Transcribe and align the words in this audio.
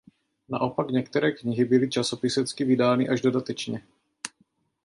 Naopak 0.49 0.87
některé 0.89 1.31
knihy 1.31 1.65
byly 1.65 1.89
časopisecky 1.89 2.63
vydány 2.65 3.09
až 3.09 3.21
dodatečně. 3.21 3.83